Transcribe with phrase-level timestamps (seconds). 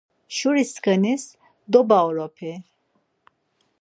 [0.35, 1.23] Şuri skanis
[1.71, 2.53] dobaoropi.